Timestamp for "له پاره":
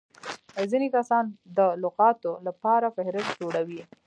2.45-2.87